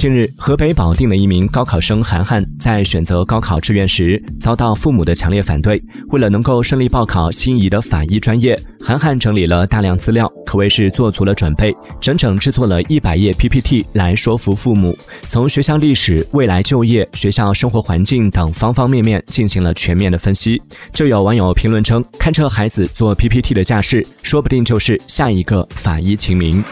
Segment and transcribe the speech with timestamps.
[0.00, 14.96] 近日河北保定的一名高考生涵涵在选择高考志愿时遭到父母的强烈反对为了能够顺利报考心仪的法医专业涵涵整理了大量资料可谓是做足了准备整整制作了一百页 ppt 来说服父母
[15.28, 20.62] 从学校历史未来就业学校生活环境等方方面面进行了全面的分析。
[20.94, 26.64] 就有网友评论称看这孩子做 ppt 的架势说不定就是下一个法医秦明。